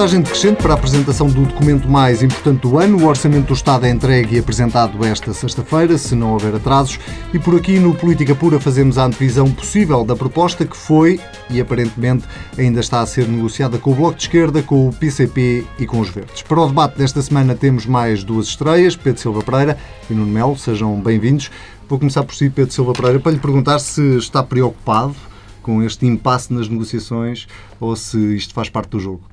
[0.00, 3.04] contagem decrescente para a apresentação do documento mais importante do ano.
[3.04, 6.98] O Orçamento do Estado é entregue e apresentado esta sexta-feira, se não houver atrasos.
[7.34, 11.60] E por aqui, no Política Pura, fazemos a antevisão possível da proposta que foi e
[11.60, 12.24] aparentemente
[12.56, 16.00] ainda está a ser negociada com o Bloco de Esquerda, com o PCP e com
[16.00, 16.40] os Verdes.
[16.40, 19.76] Para o debate desta semana temos mais duas estreias, Pedro Silva Pereira
[20.08, 20.56] e Nuno Melo.
[20.56, 21.50] Sejam bem-vindos.
[21.86, 25.14] Vou começar por si, Pedro Silva Pereira, para lhe perguntar se está preocupado
[25.60, 27.46] com este impasse nas negociações
[27.78, 29.29] ou se isto faz parte do jogo?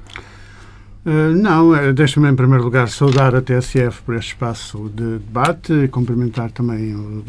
[1.07, 5.71] Uh, não, eh, deixa-me em primeiro lugar saudar a TSF por este espaço de debate,
[5.71, 7.23] e cumprimentar também o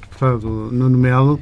[0.00, 1.40] deputado Nuno Melo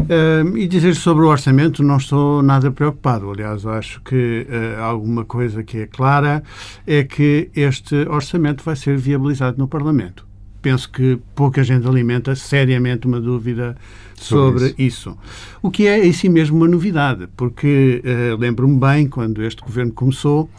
[0.00, 3.30] uh, e dizer sobre o orçamento não estou nada preocupado.
[3.30, 6.42] Aliás, acho que uh, alguma coisa que é clara
[6.86, 10.26] é que este orçamento vai ser viabilizado no Parlamento.
[10.62, 13.76] Penso que pouca gente alimenta seriamente uma dúvida
[14.14, 15.10] sobre, sobre isso.
[15.10, 15.18] isso.
[15.60, 18.02] O que é em si mesmo uma novidade, porque
[18.38, 20.50] lembro-me bem quando este governo começou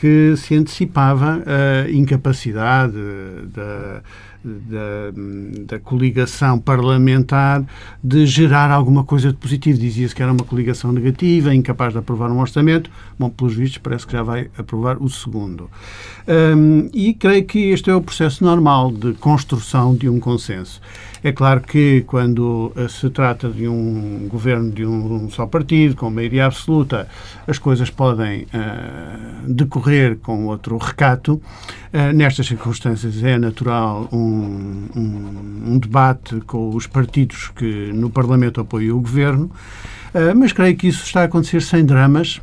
[0.00, 2.96] que se antecipava a incapacidade
[3.52, 4.02] da,
[4.44, 5.12] da,
[5.66, 7.64] da, coligação parlamentar
[8.02, 9.78] de gerar alguma coisa de positivo.
[9.78, 12.90] Dizia-se que era uma coligação negativa, incapaz de aprovar um orçamento.
[13.18, 15.70] Bom, pelos vistos, parece que já vai aprovar o segundo.
[16.28, 20.80] Um, e creio que este é o processo normal de construção de um consenso.
[21.22, 26.08] É claro que quando eh, se trata de um governo de um só partido, com
[26.08, 27.06] maioria absoluta,
[27.46, 31.34] as coisas podem uh, decorrer com outro recato.
[31.92, 38.60] Uh, nestas circunstâncias é natural um, um, um, debate com os partidos que no Parlamento
[38.60, 39.50] apoiam o governo,
[40.14, 42.40] uh, mas creio que isso está a acontecer sem dramas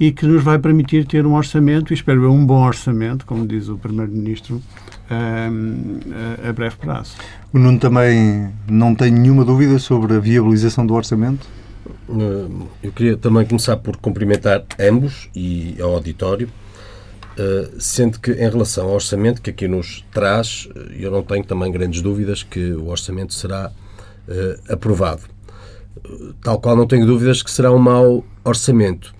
[0.00, 3.46] e que nos vai permitir ter um orçamento, e espero eu um bom orçamento, como
[3.46, 4.62] diz o Primeiro-Ministro,
[5.10, 7.16] a breve prazo.
[7.52, 11.48] O Nuno também não tem nenhuma dúvida sobre a viabilização do orçamento?
[12.08, 12.48] Eh,
[12.82, 16.48] eu queria também começar por cumprimentar ambos e ao auditório,
[17.38, 21.44] eh, sendo que em relação ao orçamento que aqui nos traz, eh, eu não tenho
[21.44, 23.70] também grandes dúvidas que o orçamento será
[24.68, 25.22] aprovado.
[26.42, 29.14] Tal qual não tenho dúvidas que será um mau orçamento.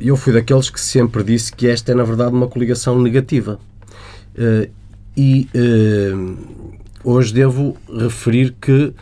[0.00, 3.60] Eu fui daqueles que sempre disse que esta é, na verdade, uma coligação negativa.
[5.16, 5.48] E
[7.04, 8.92] hoje devo referir que,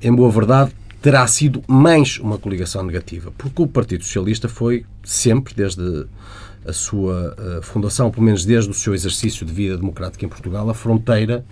[0.00, 0.72] em boa verdade,
[1.02, 6.06] terá sido mais uma coligação negativa, porque o Partido Socialista foi sempre, desde
[6.66, 10.68] a sua uh, fundação, pelo menos desde o seu exercício de vida democrática em Portugal,
[10.68, 11.44] a fronteira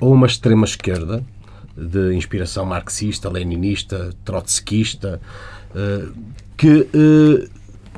[0.00, 1.24] ou uma extrema-esquerda
[1.76, 5.20] de inspiração marxista, leninista, trotskista,
[5.70, 6.12] uh,
[6.56, 6.86] que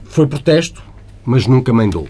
[0.05, 0.83] foi protesto,
[1.23, 2.09] mas nunca mandou.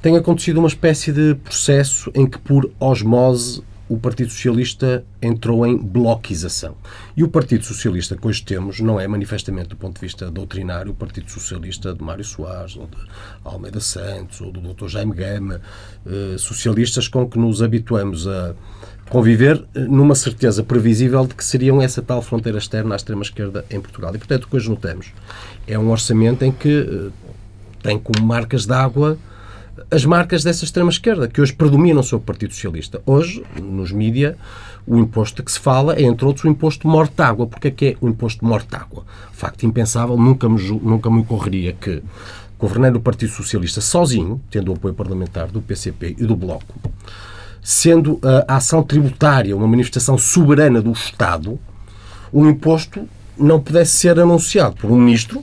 [0.00, 5.76] Tem acontecido uma espécie de processo em que, por osmose, o Partido Socialista entrou em
[5.76, 6.76] bloquização.
[7.16, 10.92] E o Partido Socialista que hoje temos não é manifestamente, do ponto de vista doutrinário,
[10.92, 12.96] o Partido Socialista de Mário Soares, ou de
[13.44, 14.88] Almeida Santos, ou do Dr.
[14.88, 15.60] Jaime Gama,
[16.06, 18.54] eh, socialistas com que nos habituamos a
[19.10, 23.80] conviver eh, numa certeza previsível de que seriam essa tal fronteira externa à extrema-esquerda em
[23.80, 24.14] Portugal.
[24.14, 25.12] E, portanto, o que hoje notamos
[25.66, 27.10] é um orçamento em que eh,
[27.82, 29.18] tem como marcas d'água
[29.90, 33.00] as marcas dessa extrema-esquerda, que hoje predominam sobre o Partido Socialista.
[33.04, 34.36] Hoje, nos mídia,
[34.86, 37.46] o imposto que se fala é, entre outros, o imposto morte-água.
[37.46, 39.04] Porque é que é o imposto morte-água?
[39.32, 42.02] Facto impensável, nunca me, nunca me ocorreria que,
[42.58, 46.74] governando o Partido Socialista sozinho, tendo o apoio parlamentar do PCP e do Bloco,
[47.62, 51.58] sendo a ação tributária uma manifestação soberana do Estado,
[52.30, 53.08] o imposto
[53.38, 55.42] não pudesse ser anunciado por um ministro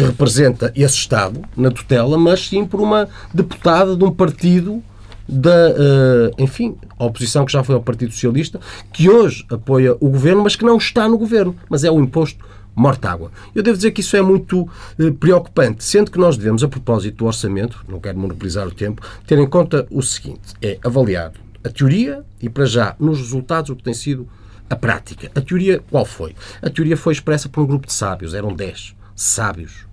[0.00, 4.82] que representa esse Estado na tutela, mas sim por uma deputada de um partido
[5.28, 8.58] da, uh, enfim, oposição que já foi ao Partido Socialista,
[8.92, 12.42] que hoje apoia o governo, mas que não está no governo, mas é o imposto
[12.74, 13.30] morta-água.
[13.54, 17.18] Eu devo dizer que isso é muito uh, preocupante, sendo que nós devemos, a propósito
[17.18, 21.32] do orçamento, não quero monopolizar o tempo, ter em conta o seguinte: é avaliar
[21.62, 24.26] a teoria e, para já, nos resultados, o que tem sido
[24.70, 25.30] a prática.
[25.34, 26.34] A teoria qual foi?
[26.62, 29.89] A teoria foi expressa por um grupo de sábios, eram 10 sábios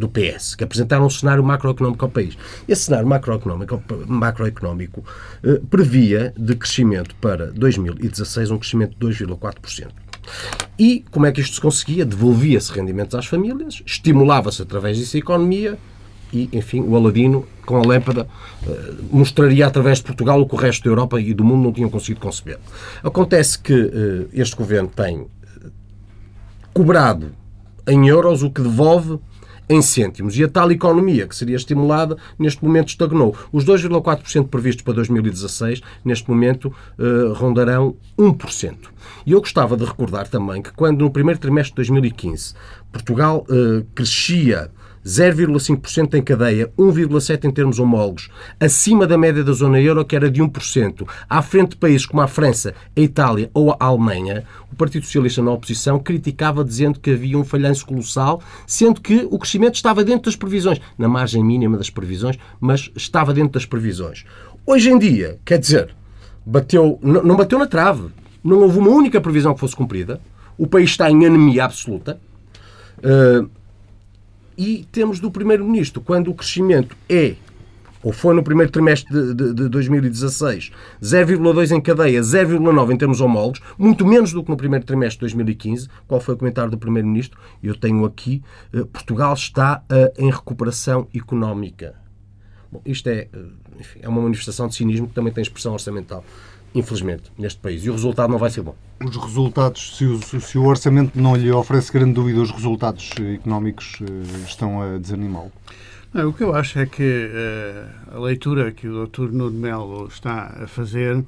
[0.00, 2.36] do PS, que apresentaram um cenário macroeconómico ao país.
[2.66, 5.04] Esse cenário macroeconómico, macroeconómico
[5.44, 9.88] eh, previa de crescimento para 2016 um crescimento de 2,4%.
[10.78, 12.04] E como é que isto se conseguia?
[12.04, 15.78] Devolvia-se rendimentos às famílias, estimulava-se através disso a economia
[16.32, 18.26] e, enfim, o Aladino, com a lâmpada,
[18.66, 21.72] eh, mostraria através de Portugal o que o resto da Europa e do mundo não
[21.72, 22.58] tinham conseguido conceber.
[23.02, 25.26] Acontece que eh, este governo tem
[26.72, 27.32] cobrado
[27.86, 29.18] em euros o que devolve
[29.70, 30.36] em cêntimos.
[30.36, 33.36] E a tal economia que seria estimulada, neste momento estagnou.
[33.52, 38.90] Os 2,4% previstos para 2016, neste momento, eh, rondarão 1%.
[39.24, 42.54] E eu gostava de recordar também que quando no primeiro trimestre de 2015
[42.90, 44.70] Portugal eh, crescia
[45.04, 50.30] 0,5% em cadeia, 1,7% em termos homólogos, acima da média da zona euro, que era
[50.30, 54.76] de 1%, à frente de países como a França, a Itália ou a Alemanha, o
[54.76, 59.74] Partido Socialista na oposição criticava dizendo que havia um falhanço colossal, sendo que o crescimento
[59.74, 64.24] estava dentro das previsões, na margem mínima das previsões, mas estava dentro das previsões.
[64.66, 65.94] Hoje em dia, quer dizer,
[66.44, 68.08] bateu, não bateu na trave,
[68.44, 70.20] não houve uma única previsão que fosse cumprida,
[70.56, 72.20] o país está em anemia absoluta.
[72.98, 73.48] Uh,
[74.60, 77.34] e temos do Primeiro-Ministro, quando o crescimento é,
[78.02, 80.70] ou foi no primeiro trimestre de, de, de 2016,
[81.02, 85.34] 0,2 em cadeia, 0,9 em termos homólogos, muito menos do que no primeiro trimestre de
[85.34, 85.88] 2015.
[86.06, 87.38] Qual foi o comentário do Primeiro-Ministro?
[87.62, 88.42] Eu tenho aqui,
[88.74, 91.94] uh, Portugal está uh, em recuperação económica.
[92.70, 93.28] Bom, isto é,
[93.78, 96.22] enfim, é uma manifestação de cinismo que também tem expressão orçamental
[96.74, 97.84] infelizmente, neste país.
[97.84, 98.74] E o resultado não vai ser bom.
[99.04, 103.98] Os resultados, se o, se o orçamento não lhe oferece grande dúvida, os resultados económicos
[104.02, 105.52] eh, estão a desanimá-lo?
[106.12, 109.30] o que eu acho é que uh, a leitura que o Dr.
[109.30, 111.24] Nuno Melo está a fazer uh,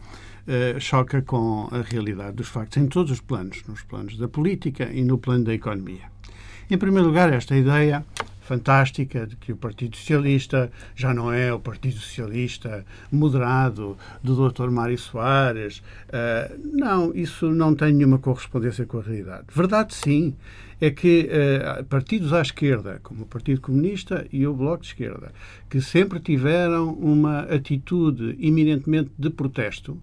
[0.81, 5.03] choca com a realidade dos factos em todos os planos, nos planos da política e
[5.03, 6.11] no plano da economia.
[6.69, 8.05] Em primeiro lugar, esta ideia
[8.43, 14.69] fantástica de que o Partido Socialista já não é o Partido Socialista moderado do Dr.
[14.71, 15.79] Mário Soares.
[16.09, 19.47] Uh, não, isso não tem nenhuma correspondência com a realidade.
[19.55, 20.35] Verdade, sim,
[20.83, 25.31] é que uh, partidos à esquerda, como o Partido Comunista e o Bloco de Esquerda,
[25.71, 29.97] que sempre tiveram uma atitude eminentemente de protesto,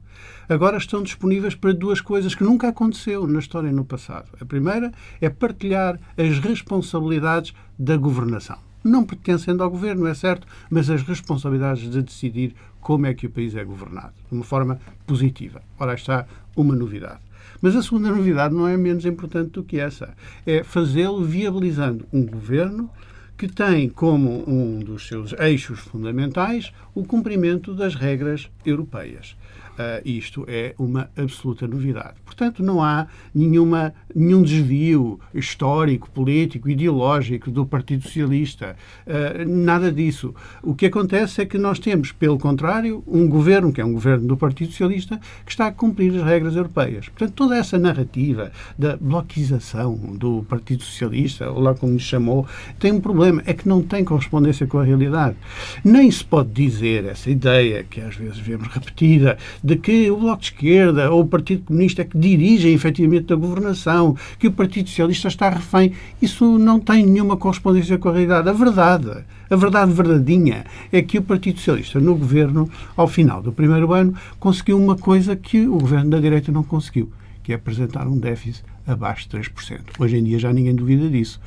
[0.47, 4.29] agora estão disponíveis para duas coisas que nunca aconteceu na história no passado.
[4.39, 8.57] A primeira é partilhar as responsabilidades da governação.
[8.81, 13.29] Não pertencendo ao governo, é certo, mas as responsabilidades de decidir como é que o
[13.29, 15.61] país é governado, de uma forma positiva.
[15.77, 17.19] Ora, está uma novidade.
[17.61, 20.15] Mas a segunda novidade não é menos importante do que essa.
[20.45, 22.89] É fazê-lo viabilizando um governo
[23.37, 29.35] que tem como um dos seus eixos fundamentais o cumprimento das regras europeias.
[29.79, 32.15] Uh, isto é uma absoluta novidade.
[32.25, 38.75] Portanto, não há nenhuma, nenhum desvio histórico, político, ideológico do Partido Socialista.
[39.07, 40.35] Uh, nada disso.
[40.61, 44.27] O que acontece é que nós temos, pelo contrário, um governo, que é um governo
[44.27, 47.07] do Partido Socialista, que está a cumprir as regras europeias.
[47.07, 52.45] Portanto, toda essa narrativa da bloquização do Partido Socialista, ou lá como lhe chamou,
[52.77, 55.37] tem um problema, é que não tem correspondência com a realidade.
[55.85, 59.37] Nem se pode dizer essa ideia, que às vezes vemos repetida,
[59.69, 63.35] de que o Bloco de Esquerda ou o Partido Comunista é que dirigem efetivamente a
[63.35, 65.93] governação, que o Partido Socialista está refém.
[66.19, 68.49] Isso não tem nenhuma correspondência com a realidade.
[68.49, 72.67] A verdade, a verdade verdadeira é que o Partido Socialista no governo,
[72.97, 77.11] ao final do primeiro ano, conseguiu uma coisa que o governo da direita não conseguiu,
[77.43, 79.79] que é apresentar um déficit abaixo de 3%.
[79.99, 81.39] Hoje em dia já ninguém duvida disso.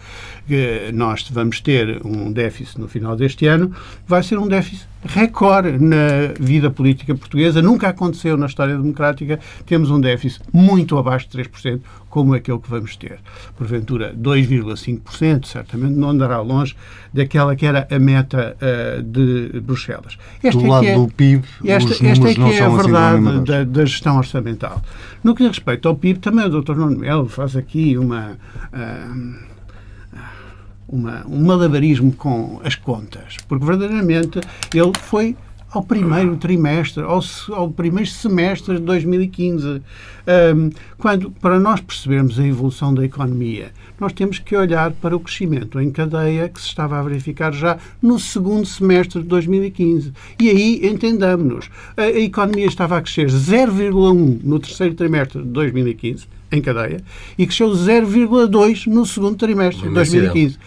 [0.47, 3.73] Que nós vamos ter um déficit no final deste ano,
[4.07, 7.61] vai ser um déficit recorde na vida política portuguesa.
[7.61, 9.39] Nunca aconteceu na história democrática.
[9.67, 13.19] Temos um déficit muito abaixo de 3%, como aquele que vamos ter.
[13.57, 16.77] Porventura, 2,5%, certamente não andará longe
[17.13, 20.19] daquela que era a meta uh, de Bruxelas.
[20.43, 22.77] Esta do é lado é, do PIB, esta, os esta é que é a assim
[22.77, 24.83] verdade assim da, da, gestão orçamental.
[25.25, 26.75] No que diz respeito ao PIB, também o Dr.
[26.75, 28.37] Nuno Melo faz aqui uma...
[28.73, 29.52] Uh,
[30.93, 34.39] uma, um malabarismo com as contas, porque verdadeiramente
[34.75, 35.35] ele foi
[35.73, 37.21] ao primeiro trimestre, ao,
[37.51, 39.81] ao primeiro semestre de 2015.
[40.55, 45.21] Um, quando, para nós percebermos a evolução da economia, nós temos que olhar para o
[45.21, 50.13] crescimento em cadeia que se estava a verificar já no segundo semestre de 2015.
[50.39, 51.71] E aí entendamos-nos.
[51.97, 57.03] A, a economia estava a crescer 0,1 no terceiro trimestre de 2015, em cadeia,
[57.39, 60.59] e cresceu 0,2 no segundo trimestre de 2015.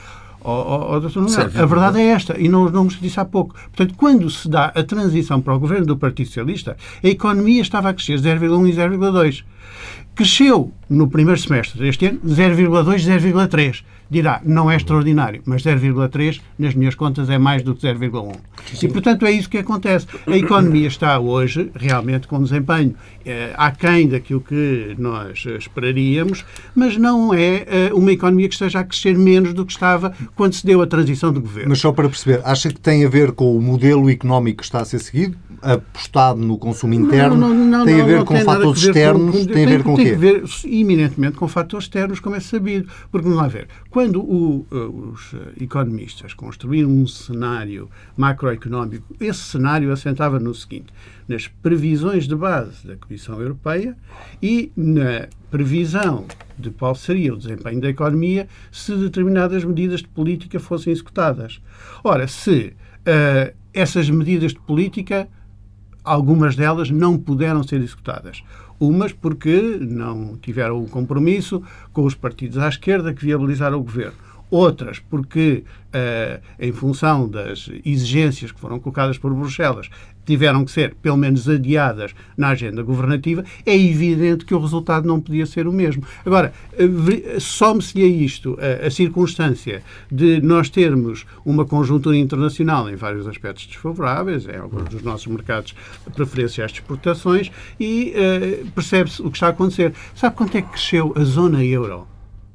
[0.47, 3.55] Oh, oh, oh, a verdade é esta, e não os números que disse há pouco.
[3.55, 7.89] Portanto, quando se dá a transição para o governo do Partido Socialista, a economia estava
[7.89, 9.43] a crescer 0,1 e 0,2.
[10.13, 16.74] Cresceu no primeiro semestre deste ano 0,2, 0,3 dirá, não é extraordinário, mas 0,3 nas
[16.75, 18.35] minhas contas é mais do que 0,1.
[18.81, 20.07] E, portanto, é isso que acontece.
[20.27, 22.95] A economia está hoje realmente com desempenho
[23.25, 26.45] é, aquém daquilo que nós esperaríamos,
[26.75, 30.53] mas não é é uma economia que esteja a crescer menos do que estava quando
[30.53, 31.69] se deu a transição de governo.
[31.69, 34.79] Mas só para perceber, acha que tem a ver com o modelo económico que está
[34.79, 35.38] a ser seguido?
[35.62, 37.35] Apostado no consumo interno?
[37.35, 39.38] Não, não, não, tem a ver com fatores externos?
[39.38, 40.03] Com, tem, a ver com o quê?
[40.03, 42.89] Tem a ver iminentemente com fatores externos, como é sabido.
[43.12, 44.65] Porque, vamos lá ver, quando o,
[45.13, 50.93] os economistas construíram um cenário macroeconómico, esse cenário assentava no seguinte:
[51.27, 53.95] nas previsões de base da Comissão Europeia
[54.41, 56.25] e na previsão
[56.57, 61.62] de qual seria o desempenho da economia se determinadas medidas de política fossem executadas.
[62.03, 65.27] Ora, se uh, essas medidas de política,
[66.05, 68.43] algumas delas não puderam ser executadas.
[68.79, 74.34] Umas porque não tiveram o compromisso com os partidos à esquerda que viabilizaram o governo
[74.55, 79.89] outras porque, uh, em função das exigências que foram colocadas por Bruxelas,
[80.25, 85.21] tiveram que ser, pelo menos, adiadas na agenda governativa, é evidente que o resultado não
[85.21, 86.03] podia ser o mesmo.
[86.25, 92.95] Agora, eh, some-se a isto a, a, circunstância de nós termos uma conjuntura internacional em
[92.95, 95.75] vários aspectos desfavoráveis, em alguns dos nossos mercados
[96.15, 99.93] preferenciais de exportações, e uh, percebe-se o que está a acontecer.
[100.15, 102.07] Sabe quanto é que cresceu a zona euro?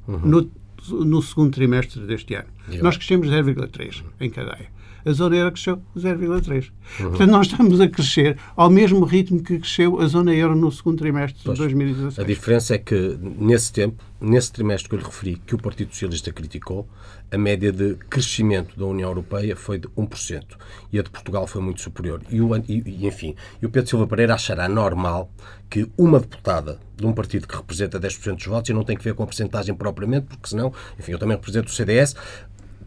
[0.09, 0.21] Uhum.
[0.25, 0.50] No,
[0.90, 2.49] no segundo trimestre deste ano.
[2.81, 4.69] Nós crescemos 0,3 em cadeia.
[5.05, 6.71] A zona euro cresceu 0,3.
[7.00, 7.09] Uhum.
[7.09, 10.99] Portanto, nós estamos a crescer ao mesmo ritmo que cresceu a zona euro no segundo
[10.99, 12.19] trimestre pois, de 2016.
[12.19, 15.93] A diferença é que, nesse tempo, nesse trimestre que eu lhe referi, que o Partido
[15.93, 16.87] Socialista criticou,
[17.31, 20.43] a média de crescimento da União Europeia foi de 1%
[20.93, 22.21] e a de Portugal foi muito superior.
[22.29, 25.33] E, o, e, enfim, e o Pedro Silva Pereira achará normal
[25.71, 29.02] que uma deputada de um partido que representa 10% dos votos, e não tem que
[29.02, 32.14] ver com a porcentagem propriamente, porque senão, enfim, eu também represento o CDS,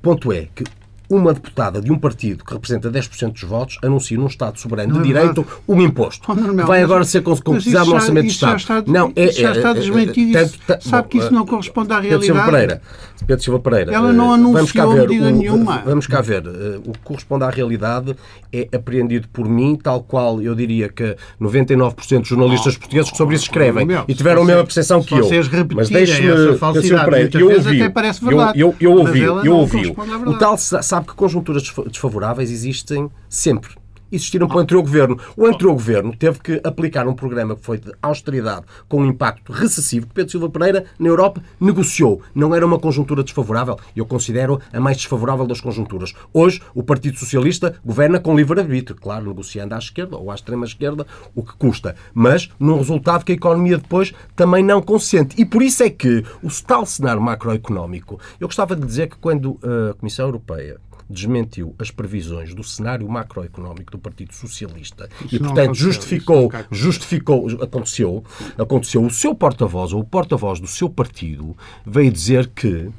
[0.04, 0.66] ponto é que
[1.10, 5.00] uma deputada de um partido que representa 10% dos votos anuncia num Estado soberano de
[5.00, 6.32] é direito um imposto.
[6.32, 8.58] Oh, Vai agora ser concretizado no Orçamento de Estado.
[8.58, 10.38] Está, não, é, já está é, é, desmentido.
[10.38, 12.22] É, sabe que isso não corresponde à realidade.
[12.22, 12.82] Pedro Silva Pereira,
[13.26, 15.84] Pedro Silva Pereira ela não anunciou vamos medida o, nenhuma.
[15.86, 16.46] Vamos cá ver.
[16.46, 18.16] Eh, o que corresponde à realidade
[18.52, 23.18] é apreendido por mim, tal qual eu diria que 99% dos jornalistas oh, portugueses que
[23.18, 25.30] sobre isso escrevem oh, e tiveram a mesma percepção que eu.
[25.76, 26.58] Mas deixe-me,
[27.06, 29.96] Pereira, eu ouvi, eu ouvi, eu ouvi.
[30.26, 30.58] O tal
[30.94, 33.76] sabe que conjunturas desfavoráveis existem sempre
[34.16, 35.20] existiram para o anterior governo.
[35.36, 39.52] O anterior governo teve que aplicar um programa que foi de austeridade com um impacto
[39.52, 42.22] recessivo que Pedro Silva Pereira, na Europa, negociou.
[42.34, 43.78] Não era uma conjuntura desfavorável.
[43.96, 46.14] Eu considero a mais desfavorável das conjunturas.
[46.34, 51.06] Hoje, o Partido Socialista governa com livre-arbítrio, claro, negociando à esquerda ou à extrema-esquerda,
[51.36, 51.96] o que custa.
[52.14, 55.40] Mas num resultado que a economia depois também não consente.
[55.40, 59.60] E por isso é que o tal cenário macroeconómico, eu gostava de dizer que quando
[59.64, 60.80] a Comissão Europeia
[61.10, 65.10] desmentiu as previsões do cenário macroeconómico do Partido Socialista.
[65.26, 68.24] Isso e, portanto, justificou, justificou, aconteceu,
[68.58, 71.56] aconteceu, o seu porta-voz ou o porta-voz do seu partido
[71.86, 72.90] veio dizer que,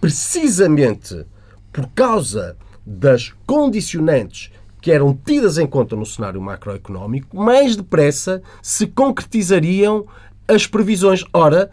[0.00, 1.24] precisamente
[1.72, 4.50] por causa das condicionantes
[4.80, 10.04] que eram tidas em conta no cenário macroeconómico, mais depressa se concretizariam
[10.46, 11.24] as previsões.
[11.32, 11.70] Ora,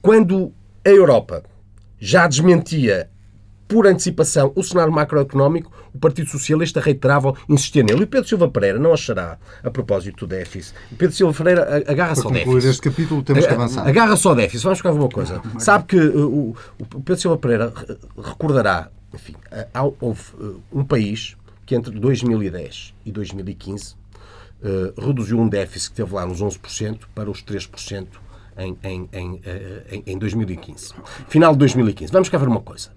[0.00, 0.52] quando
[0.84, 1.42] a Europa
[1.98, 3.10] já desmentia
[3.72, 8.02] por antecipação, o cenário macroeconómico, o Partido Socialista reiterava insistir nele.
[8.02, 12.30] E Pedro Silva Pereira não achará, a propósito do déficit, Pedro Silva Pereira agarra-se ao
[12.30, 12.68] déficit.
[12.68, 13.88] este capítulo temos que avançar.
[13.88, 14.64] Agarra-se ao déficit.
[14.64, 15.40] Vamos ficar uma coisa.
[15.58, 17.72] Sabe que uh, o, o Pedro Silva Pereira
[18.22, 19.34] recordará, enfim,
[20.00, 26.14] houve uh, um país que entre 2010 e 2015 uh, reduziu um déficit que teve
[26.14, 28.06] lá nos 11% para os 3%
[28.58, 29.40] em, em, em,
[29.90, 30.92] em, em 2015.
[31.28, 32.12] Final de 2015.
[32.12, 32.90] Vamos cá ver uma coisa.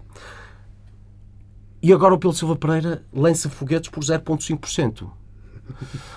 [1.86, 5.08] E agora o Pedro Silva Pereira lança foguetes por 0,5%.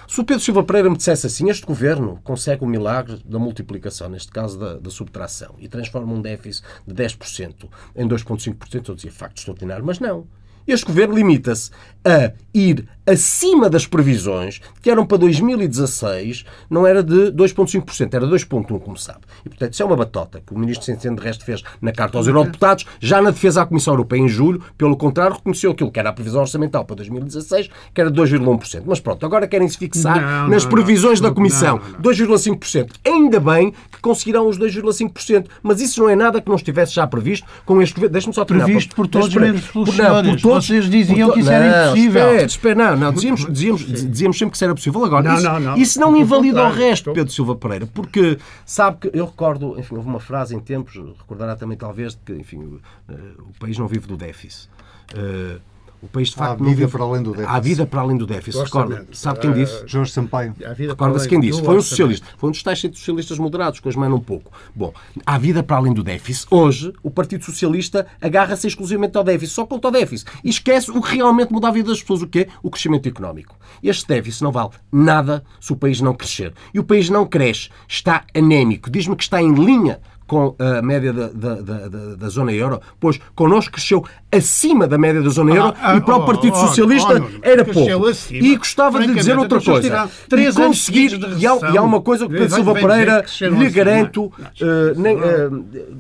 [0.09, 4.09] Se o Pedro Silva Pereira me dissesse assim, este governo consegue o milagre da multiplicação,
[4.09, 9.13] neste caso da, da subtração, e transforma um déficit de 10% em 2,5%, eu dizia
[9.13, 10.27] facto extraordinário, mas não.
[10.67, 11.71] Este governo limita-se
[12.03, 18.81] a ir acima das previsões, que eram para 2016, não era de 2,5%, era 2,1%,
[18.81, 19.21] como sabe.
[19.45, 22.19] E, portanto, isso é uma batota que o ministro Centeno, de resto, fez na carta
[22.19, 25.99] aos eurodeputados, já na defesa à Comissão Europeia em julho, pelo contrário, reconheceu aquilo que
[25.99, 28.83] era a previsão orçamental para 2016, que era 2,1%.
[28.87, 32.91] Mas pronto, agora querem se fixar não, nas não, previsões não, da Comissão, 2,5%.
[33.05, 37.07] Ainda bem que conseguirão os 2,5%, mas isso não é nada que não estivesse já
[37.07, 38.13] previsto com este governo.
[38.13, 38.67] Deixa-me só terminar.
[38.67, 40.31] Previsto por todos menos pelos senhores.
[40.31, 42.29] Por todos, Vocês diziam que isso era impossível.
[42.29, 45.05] Espera, espera, não, não, dizíamos, dizíamos, dizíamos sempre que isso era possível.
[45.05, 45.77] Agora, não, isso, não, não.
[45.77, 50.09] isso não invalida o resto, Pedro Silva Pereira, porque sabe que eu recordo, enfim, houve
[50.09, 52.81] uma frase em tempos, recordará também talvez, que enfim, o,
[53.13, 54.69] uh, o país não vive do déficit.
[55.15, 55.61] Uh,
[56.01, 56.93] O país, de Há facto, vida não vive...
[56.93, 57.57] para além do déficit.
[57.57, 58.63] Há vida para além do déficit.
[58.63, 59.83] Recorda, sabe quem disse?
[59.87, 60.55] Jorge Sampaio.
[60.77, 61.63] Recorda-se quem disse?
[61.63, 62.27] Foi um socialista.
[62.37, 64.53] Foi um dos tais socialistas moderados, que hoje um pouco.
[64.75, 64.93] Bom,
[65.27, 66.47] há vida para além do déficit.
[66.51, 70.31] Hoje, o Partido Socialista agarra-se exclusivamente ao déficit, só conta ao déficit.
[70.45, 72.23] E esquece o que realmente muda a vida das pessoas.
[72.23, 72.49] O quê?
[72.63, 73.57] O crescimento económico.
[73.83, 76.53] Este déficit não vale nada se o país não crescer.
[76.73, 77.71] E o país não cresce.
[77.89, 78.89] Está anémico.
[78.89, 83.19] Diz-me que está em linha com a média da, da, da, da, zona euro, pois
[83.35, 86.53] connosco cresceu acima da média da zona euro Ah, ah, e para o oh, Partido
[86.53, 88.07] oh, Socialista oh, era pouco.
[88.07, 88.47] acima.
[88.47, 90.11] E gostava de Francamente, dizer outra então, coisa.
[90.31, 93.71] E conseguir, e há, e há uma coisa que Pedro Silva Pereira lhe acima.
[93.71, 95.49] garanto, Não, eh, nem, eh,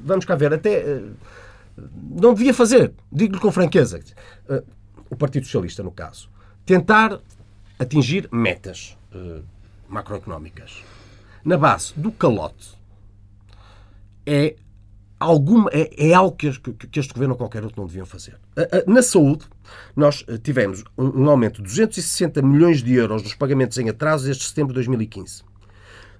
[0.04, 1.02] vamos cá ver, até eh,
[2.20, 3.98] não devia fazer, digo-lhe com franqueza,
[5.08, 6.28] o Partido Socialista, no caso,
[6.66, 7.18] tentar
[7.78, 8.94] atingir metas
[9.88, 10.82] macroeconómicas
[11.42, 12.77] na base do calote
[14.28, 14.56] é,
[15.18, 18.36] alguma, é, é algo que, que- este governo ou qualquer outro não deviam fazer.
[18.86, 19.44] Na saúde,
[19.96, 24.24] nós eh, tivemos um, um aumento de 260 milhões de euros dos pagamentos em atraso
[24.26, 25.42] desde setembro de 2015.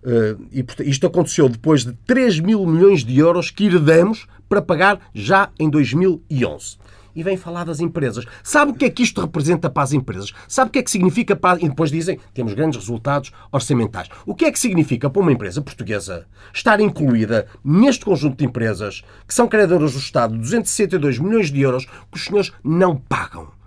[0.05, 4.63] Eh, e porta- isto aconteceu depois de 3 mil milhões de euros que herdamos para
[4.63, 6.77] pagar já em 2011.
[7.19, 8.25] E vem falar das empresas.
[8.45, 10.33] Sabe o que é que isto representa para as empresas?
[10.47, 11.59] Sabe o que é que significa para.
[11.61, 14.09] E depois dizem temos grandes resultados orçamentais.
[14.25, 19.03] O que é que significa para uma empresa portuguesa estar incluída neste conjunto de empresas
[19.27, 23.58] que são crededoras do Estado de 262 milhões de euros que os senhores não pagam?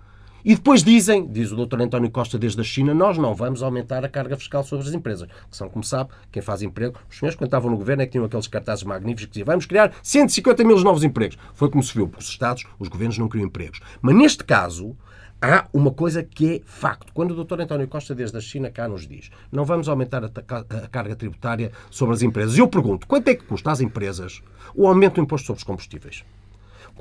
[0.44, 1.80] E depois dizem, diz o Dr.
[1.82, 5.28] António Costa desde a China, nós não vamos aumentar a carga fiscal sobre as empresas.
[5.48, 6.98] Que são, como sabe, quem faz emprego.
[7.08, 9.66] Os senhores, quando estavam no governo, é que tinham aqueles cartazes magníficos que diziam vamos
[9.66, 11.38] criar 150 mil novos empregos.
[11.54, 13.80] Foi como se viu, porque os Estados, os governos não criam empregos.
[14.00, 14.96] Mas neste caso,
[15.40, 17.12] há uma coisa que é facto.
[17.12, 17.60] Quando o Dr.
[17.60, 21.72] António Costa, desde a China, cá nos diz não vamos aumentar a, a carga tributária
[21.90, 22.56] sobre as empresas.
[22.56, 24.42] Eu pergunto, quanto é que custa às empresas
[24.74, 26.24] o aumento do imposto sobre os combustíveis?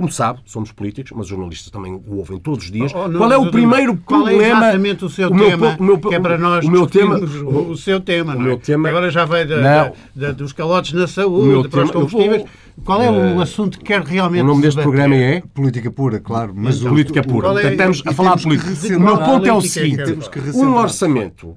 [0.01, 2.91] Como sabe, somos políticos, mas os jornalistas também o ouvem todos os dias.
[2.95, 4.59] Oh, não, qual é o primeiro qual é problema?
[4.65, 5.77] exatamente o seu meu tema?
[5.79, 8.41] o meu- que é para nós o meu tema, o, o seu tema, o não
[8.41, 8.47] é?
[8.47, 11.83] meu tema- Agora já vai da- da- da- dos calotes na O saúde, meu para
[11.83, 12.45] os eu vou- combustíveis.
[12.83, 16.19] Qual é o Eh, assunto que quer realmente O nome deste programa é Política pura,
[16.19, 16.51] claro.
[16.55, 17.47] Mas o- Política o- Pura.
[17.49, 18.97] qual é- estamos a falar de política.
[18.97, 20.17] O meu ponto é o seguinte:
[20.55, 21.55] um orçamento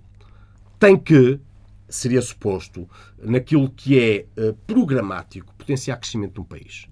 [0.78, 1.40] tem que,
[1.88, 2.86] seria suposto,
[3.22, 6.84] naquilo que é eh, programático, potenciar crescimento num país.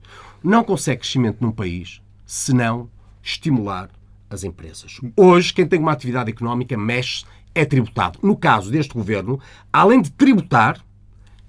[0.42, 2.88] Não consegue crescimento num país se não
[3.22, 3.88] estimular
[4.28, 4.98] as empresas.
[5.16, 8.18] Hoje, quem tem uma atividade económica mexe, é tributado.
[8.22, 9.38] No caso deste governo,
[9.72, 10.80] além de tributar,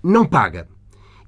[0.03, 0.67] não paga.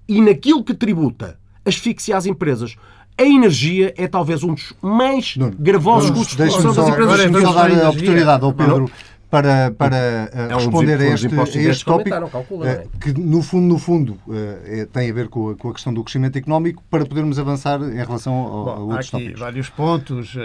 [0.08, 2.76] E naquilo que tributa, asfixia as empresas.
[3.18, 7.18] A energia é talvez um dos mais gravosos custos de produção das empresas.
[7.18, 8.90] deixa-me só dar a oportunidade ao Pedro Não.
[9.30, 13.00] Para, para eh, É um responder a este, a este tópico, calcula, eh, é?
[13.00, 15.94] que no fundo, no fundo, eh, é- tem a ver com a, com a questão
[15.94, 19.40] do crescimento económico, para podermos avançar em relação ao- a Bom, há outros aqui tópicos.
[19.40, 20.38] vários pontos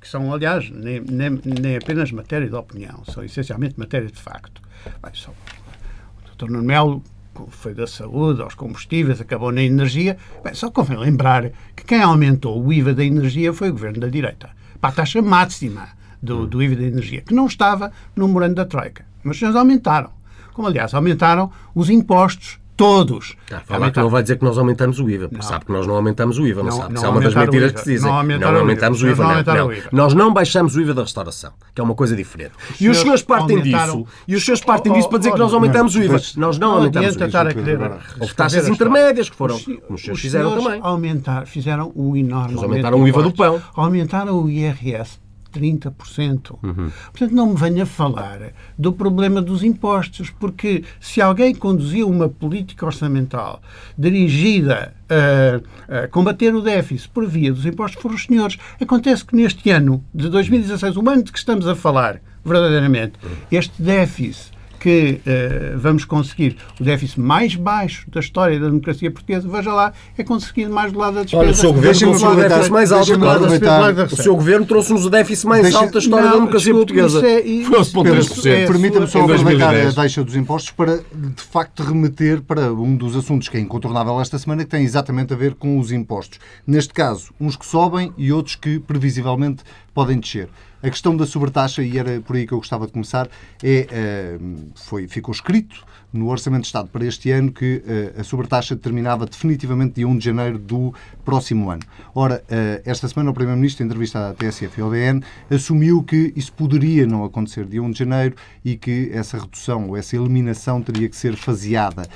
[0.00, 4.60] que são, aliás, nem, nem, nem apenas matéria de opinião, são essencialmente matéria de facto.
[5.02, 6.50] Bem, só, o Dr.
[6.50, 7.02] Nuno Melo
[7.50, 10.16] foi da saúde, aos combustíveis, acabou na energia.
[10.42, 14.08] Bem, só convém lembrar que quem aumentou o IVA da energia foi o governo da
[14.08, 14.50] direita,
[14.80, 15.88] para a taxa máxima
[16.22, 19.04] do, do IVA da energia, que não estava no memorando da Troika.
[19.22, 20.10] Mas os senhores aumentaram.
[20.52, 23.34] Como, aliás, aumentaram os impostos todos.
[23.44, 25.72] Está a falar que não vai dizer que nós aumentamos o IVA, porque sabe que
[25.72, 26.88] nós não aumentamos o IVA, não, Não- sabe?
[26.94, 28.08] não Isso é uma das o mentiras que se dizem.
[28.08, 29.24] Não aumentaram o aumentamos o IVA.
[29.24, 29.66] Não não, não.
[29.66, 29.88] o IVA.
[29.90, 32.52] Nós não baixamos o IVA da restauração, que é uma coisa diferente.
[32.80, 35.32] e os senhores partem aumentaram- disso, e os senhores partem Oh, disso para dizer oh,
[35.32, 36.12] que nós oh, aumentamos o IVA.
[36.36, 37.98] Nós não Não aumentamos o IVA.
[38.20, 40.80] Houve taxas intermédias que foram, Os- os senhores os fizeram também.
[40.80, 43.60] Aumentar, fizeram um enorme Eles aumentaram o IVA do pão.
[43.74, 45.18] Aumentaram o IRS
[45.58, 46.58] 30%.
[46.62, 46.90] Uhum.
[47.10, 52.86] Portanto, não me venha falar do problema dos impostos, porque se alguém conduzia uma política
[52.86, 53.60] orçamental
[53.96, 58.58] dirigida a, a combater o déficit por via dos impostos foram os senhores.
[58.80, 63.14] Acontece que neste ano de 2016, o ano de que estamos a falar, verdadeiramente,
[63.50, 69.48] este déficit que eh, vamos conseguir o déficit mais baixo da história da democracia portuguesa,
[69.48, 71.42] veja lá, é conseguido mais do lado da despesa.
[71.42, 73.10] Olha, o seu governo trouxe o déficit mais alto.
[73.12, 73.44] recorda-se?
[73.64, 77.18] aproveitar- O seu governo trouxe-nos o déficit mais alto da história da democracia portuguesa.
[77.18, 78.38] isso é- isso- Foi 11,3%.
[78.38, 79.98] isso é- Permita-me só aproveitar 2010.
[79.98, 84.20] a deixa dos impostos para, de facto, remeter para um dos assuntos que é incontornável
[84.20, 86.38] esta semana, que tem exatamente a ver com os impostos.
[86.66, 89.62] Neste caso, uns que sobem e outros que, previsivelmente,
[89.94, 90.48] podem descer.
[90.80, 93.28] A questão da sobretaxa, e era por aí que eu gostava de começar,
[93.62, 94.38] é, eh,
[94.76, 99.26] foi, ficou escrito no Orçamento de Estado para este ano que eh, a sobretaxa terminava
[99.26, 101.82] definitivamente dia 1 de janeiro do próximo ano.
[102.14, 106.32] Ora, eh, esta semana o Primeiro-Ministro, em entrevista à TSF e ao DN, assumiu que
[106.36, 110.80] isso poderia não acontecer dia 1 de janeiro e que essa redução ou essa eliminação
[110.80, 112.08] teria que ser faseada.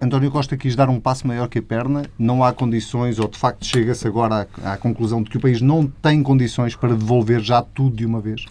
[0.00, 3.38] António Costa quis dar um passo maior que a perna, não há condições, ou de
[3.38, 7.40] facto chega-se agora à, à, conclusão de que o país não tem condições para devolver
[7.40, 8.46] já tudo de uma vez?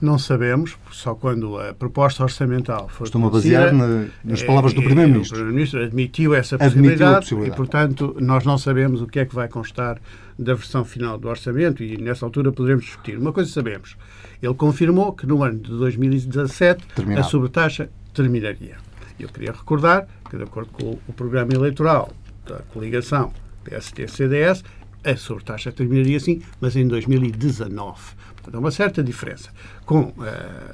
[0.00, 4.82] Não sabemos, só quando a proposta orçamental for Estou-me a basear na, nas palavras do
[4.82, 5.36] Primeiro-Ministro.
[5.36, 9.24] O Primeiro-Ministro admitiu essa possibilidade, admitiu possibilidade, e, portanto, nós não sabemos o que é
[9.24, 9.98] que vai constar
[10.38, 13.18] da versão final do orçamento e, nessa altura, poderemos discutir.
[13.18, 13.96] Uma coisa sabemos,
[14.42, 17.26] ele confirmou que no ano de 2017 Terminado.
[17.26, 18.85] a sobretaxa terminaria.
[19.18, 22.12] Eu queria recordar que, de acordo com o programa eleitoral
[22.46, 23.32] da coligação
[23.64, 24.62] PST-CDS,
[25.04, 28.16] a sobretaxa terminaria sim, mas em 2019.
[28.34, 29.50] Portanto, há uma certa diferença.
[29.84, 30.14] Com uh,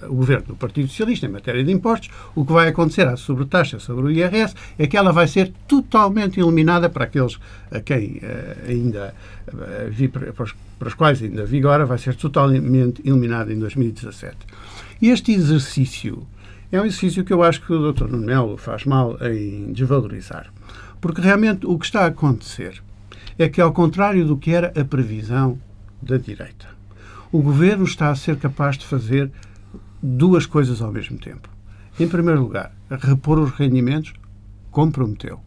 [0.09, 3.78] o governo do Partido Socialista em matéria de impostos, o que vai acontecer à sobretaxa
[3.78, 7.38] sobre o IRS é que ela vai ser totalmente eliminada para aqueles
[7.70, 9.14] a quem uh, ainda,
[9.48, 14.37] uh, para, os, para os quais ainda vigora, vai ser totalmente eliminada em 2017.
[15.00, 16.26] E este exercício
[16.72, 18.08] é um exercício que eu acho que o Dr.
[18.08, 20.50] Nuno Melo faz mal em desvalorizar.
[21.02, 22.82] Porque realmente o que está a acontecer
[23.38, 25.61] é que, ao contrário do que era a previsão
[26.00, 26.68] da direita,
[27.30, 29.30] o governo está a ser capaz de fazer
[30.02, 31.46] duas coisas ao mesmo tempo.
[32.00, 34.14] Em primeiro lugar, repor os rendimentos,
[34.70, 35.40] comprometeu.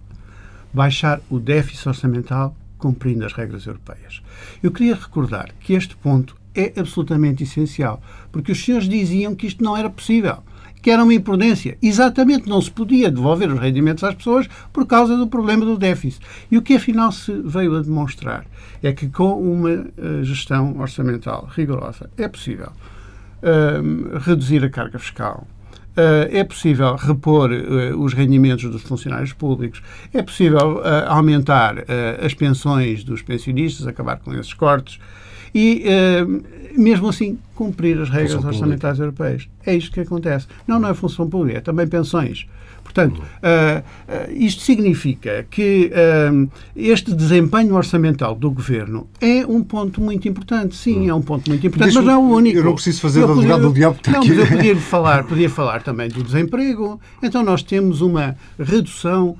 [0.71, 4.21] Baixar o déficit orçamental, cumprindo as regras europeias.
[4.61, 7.99] Eu queria recordar que este ponto é absolutamente essencial,
[8.31, 10.43] porque os senhores diziam que isto não era possível
[10.85, 11.79] que era uma imprudência.
[11.81, 16.23] Exatamente, não se podia devolver os rendimentos às pessoas por causa do problema do déficit.
[16.51, 18.45] E o que afinal se veio a demonstrar
[18.83, 22.71] é que com uma uh, gestão orçamental rigorosa é possível
[23.41, 25.47] uh, reduzir a carga fiscal,
[25.97, 29.81] Uh, é possível repor uh, os rendimentos dos funcionários públicos,
[30.13, 31.85] é possível uh, aumentar
[32.21, 34.99] as pensões dos pensionistas, acabar com esses cortes
[35.55, 35.85] e,
[36.77, 39.47] mesmo assim, cumprir as regras orçamentais europeias.
[39.65, 40.47] É isto que acontece.
[40.67, 42.45] Não, não é função pública, é também pensões.
[42.83, 49.99] Portanto, uh, uh, isto significa que uh, este desempenho orçamental do governo é um ponto
[49.99, 50.75] muito importante.
[50.75, 52.57] Sim, é um ponto muito importante, mas não é o único.
[52.59, 53.97] Eu não preciso fazer eu advogado do diabo.
[54.07, 54.29] Não, aqui.
[54.29, 56.99] mas eu podia falar, podia falar também do desemprego.
[57.21, 59.35] Então, nós temos uma redução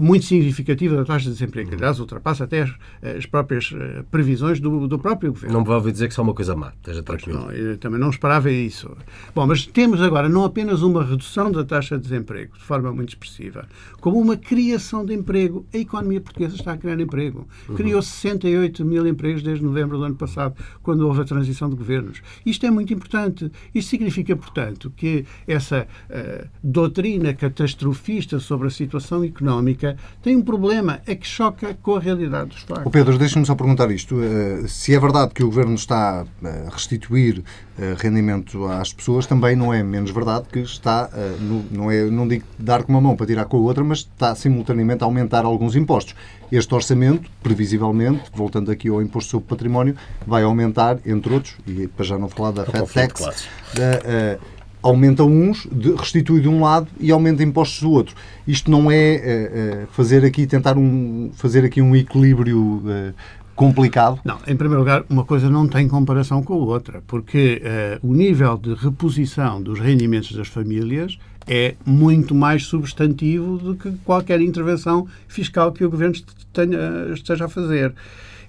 [0.00, 2.72] muito significativa da taxa de desemprego, aliás ultrapassa até as,
[3.16, 5.56] as próprias uh, previsões do, do, próprio governo.
[5.56, 7.48] Não me ouvir dizer que é uma coisa má, esteja tranquilo.
[7.50, 8.96] Não, também não esperava isso.
[9.34, 13.10] Bom, mas temos agora não apenas uma redução da taxa de desemprego, de forma muito
[13.10, 13.66] expressiva,
[14.00, 15.66] como uma criação de emprego.
[15.72, 17.46] A economia portuguesa está a criar emprego.
[17.68, 17.74] Uhum.
[17.74, 22.22] Criou 68 mil empregos desde novembro do ano passado, quando houve a transição de governos.
[22.44, 23.50] Isto é muito importante.
[23.74, 30.42] Isto significa, portanto, que essa uh, doutrina catastrofista sobre a situação económica económica tem um
[30.42, 32.86] problema, é que choca com a realidade dos factos.
[32.86, 34.16] O Pedro, deixe-me só perguntar isto.
[34.22, 37.42] Eh, se é verdade que o Governo está a restituir
[37.78, 41.36] eh, rendimento às pessoas, também não é menos verdade que está, eh,
[41.70, 44.34] não, é, não digo dar com uma mão para tirar com a outra, mas está
[44.34, 46.14] simultaneamente a aumentar alguns impostos.
[46.52, 49.96] Este orçamento, previsivelmente, voltando aqui ao imposto sobre património,
[50.26, 54.38] vai aumentar, entre outros, e para já não falar da Fed Tax, da,
[54.84, 55.66] aumenta uns,
[55.98, 58.14] restitui de um lado e aumenta impostos do outro.
[58.46, 63.12] Isto não é, é fazer aqui, tentar um, fazer aqui um equilíbrio é,
[63.56, 64.20] complicado?
[64.24, 67.62] Não, em primeiro lugar, uma coisa não tem comparação com a outra, porque
[68.02, 74.40] o nível de reposição dos rendimentos das famílias é muito mais substantivo do que qualquer
[74.40, 76.16] intervenção fiscal que o Governo
[76.52, 77.94] tenha, esteja a fazer.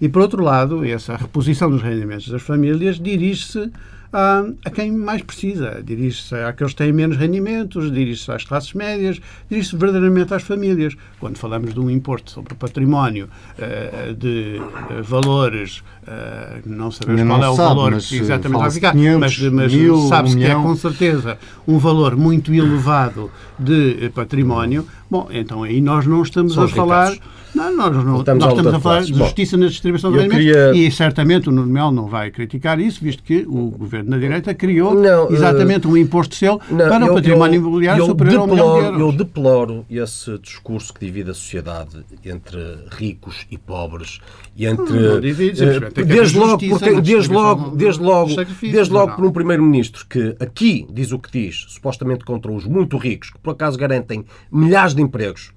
[0.02, 3.72] E, por outro lado, essa reposição dos rendimentos das famílias dirige-se
[4.16, 5.84] a, a quem mais precisa.
[5.84, 10.96] Dirige-se àqueles que têm menos rendimentos, dirige-se às classes médias, dirige-se verdadeiramente às famílias.
[11.20, 13.28] Quando falamos de um imposto sobre o património
[13.60, 18.16] uh, de uh, valores, uh, não sabemos não qual é o sabe, valor mas, que
[18.16, 22.54] exatamente vai ficar, 500, mas, mas sabe-se um que é com certeza um valor muito
[22.54, 24.88] elevado de património.
[25.12, 27.14] Bom, então aí nós não estamos São a falar.
[27.56, 30.76] Não, nós, não, nós estamos a falar de justiça na distribuição de alimentos queria...
[30.76, 34.54] e certamente o Nuno Melo não vai criticar isso, visto que o governo da direita
[34.54, 35.92] criou não, exatamente uh...
[35.92, 39.02] um imposto seu não, para o património imobiliário eu superior deploro, ao milhão de euros.
[39.02, 42.60] Eu deploro esse discurso que divide a sociedade entre
[42.92, 44.20] ricos e pobres
[44.56, 49.26] e entre não, divide, uh, desde logo porque, desde logo desde logo desde logo por
[49.26, 53.52] um primeiro-ministro que aqui diz o que diz supostamente contra os muito ricos que por
[53.52, 55.52] acaso garantem milhares de empregos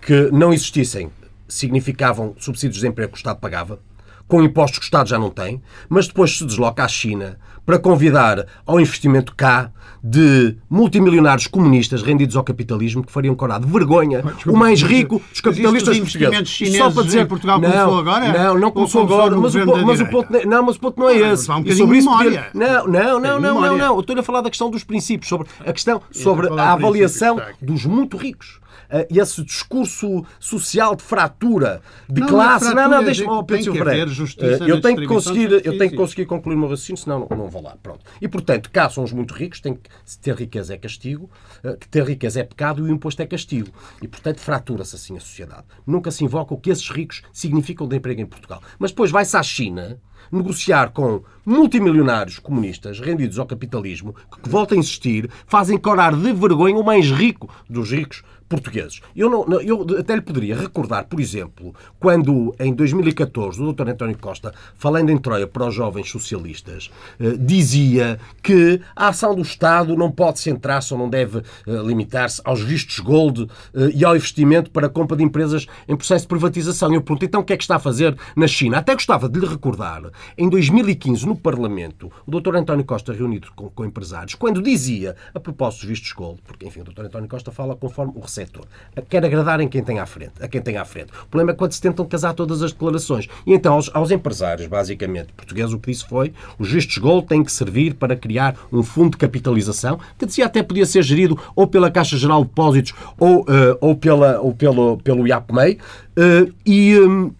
[0.00, 1.10] que não existissem
[1.52, 3.78] significavam subsídios de emprego que o Estado pagava,
[4.26, 7.78] com impostos que o Estado já não tem, mas depois se desloca à China para
[7.78, 9.70] convidar ao investimento cá
[10.04, 15.22] de multimilionários comunistas rendidos ao capitalismo que fariam corar de vergonha Desculpa, o mais rico
[15.30, 16.98] dos capitalistas os investimentos portugueses.
[16.98, 18.32] chineses em Portugal não, começou agora?
[18.32, 20.80] Não, não Ou começou começou agora, mas o, ponto, mas o ponto não, mas o
[20.80, 21.48] ponto não é Ah, esse.
[21.50, 22.46] há um E bocadinho sobre isso memória.
[22.52, 23.94] Não, não, não, não, não, não.
[23.94, 27.84] Eu estou a falar da questão dos princípios, sobre a questão sobre a avaliação dos
[27.86, 28.60] muito ricos.
[28.92, 32.64] Uh, esse discurso social de fratura, de Não, classe.
[32.66, 35.96] não é Não, não, fratura, deixa-me, Pedro Silva eu tenho que conseguir, eu tenho que
[35.96, 37.76] conseguir concluir o meu raciocínio, senão não, não vou lá.
[37.80, 38.04] Pronto.
[38.20, 41.30] E, portanto, cá são os muito ricos, tem que se ter riqueza é castigo,
[41.62, 43.68] uh, que ter riqueza é pecado e o imposto é castigo.
[44.00, 45.64] E, portanto, fratura-se assim a sociedade.
[45.86, 48.62] Nunca se invoca o que esses ricos significam de emprego em Portugal.
[48.78, 54.74] Mas depois vai-se à China negociar com multimilionários comunistas rendidos ao capitalismo, que, que volta
[54.74, 59.00] a insistir, fazem corar de vergonha o mais rico dos ricos portugueses.
[59.16, 63.88] Eu, não, eu até lhe poderia recordar, por exemplo, quando em 2014 o Dr.
[63.88, 69.40] António Costa, falando em Troia para os jovens socialistas, eh, dizia que a ação do
[69.40, 71.42] Estado não pode centrar-se ou não deve eh,
[71.82, 76.24] limitar-se aos vistos gold eh, e ao investimento para a compra de empresas em processo
[76.24, 76.92] de privatização.
[76.92, 78.78] Eu pergunto, então o que é que está a fazer na China?
[78.78, 80.02] Até gostava de lhe recordar,
[80.36, 82.56] em 2015, no Parlamento, o Dr.
[82.56, 86.80] António Costa reunido com, com empresários, quando dizia, a propósito dos vistos gold, porque enfim,
[86.80, 87.06] o Dr.
[87.06, 88.64] António Costa fala conforme o receptor,
[89.08, 91.10] quer agradar em quem tem à frente, a quem tem à frente.
[91.24, 93.28] O problema é quando se tentam casar todas as declarações.
[93.46, 97.42] E então, aos, aos empresários, basicamente, portugueses, o que disse foi os vistos gold têm
[97.42, 101.66] que servir para criar um fundo de capitalização, que dizia até podia ser gerido ou
[101.66, 105.78] pela Caixa Geral de Depósitos ou, eh, ou, pela, ou pelo, pelo IAPMEI.
[106.16, 106.98] eh, e...
[106.98, 107.32] hum,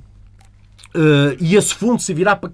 [0.94, 2.50] Uh, e esse fundo servirá para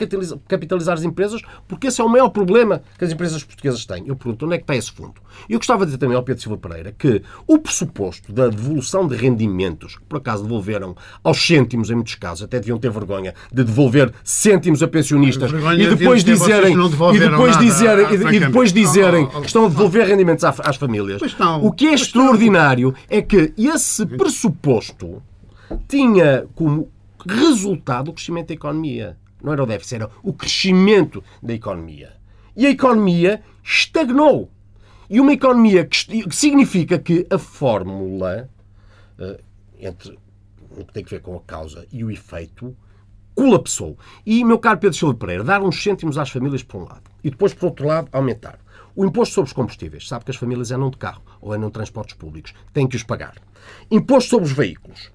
[0.46, 4.04] capitalizar, as empresas, porque esse é o maior problema que as empresas portuguesas têm.
[4.06, 5.14] Eu pergunto, onde é que está esse fundo?
[5.48, 9.08] E eu gostava de dizer também ao Pedro Silva Pereira que o pressuposto da devolução
[9.08, 13.34] de rendimentos, que por acaso devolveram aos cêntimos, em muitos casos, até deviam ter vergonha
[13.52, 16.72] de devolver cêntimos a pensionistas Vergonha e depois dizerem,
[17.16, 21.20] e depois dizerem, e- e depois dizerem que estão a devolver rendimentos às famílias.
[21.66, 25.20] O que é extraordinário é que esse pressuposto
[25.88, 26.88] tinha como
[27.26, 29.16] resultado o crescimento da economia.
[29.42, 32.12] Não era o déficit, era o crescimento da economia.
[32.56, 34.50] E a economia estagnou.
[35.08, 38.48] E uma economia que significa que a fórmula
[39.18, 39.40] eh,
[39.80, 40.18] entre
[40.70, 42.76] o que tem a ver com a causa e o efeito
[43.34, 43.96] colapsou.
[44.26, 47.30] E, meu caro Pedro Silva Pereira, dar uns cêntimos às famílias por um lado e
[47.30, 48.58] depois, por outro lado, aumentar.
[48.94, 50.08] O imposto sobre os combustíveis.
[50.08, 52.52] Sabe que as famílias andam de carro ou andam de transportes públicos.
[52.72, 53.34] Têm que os pagar.
[53.90, 55.12] Imposto sobre os veículos.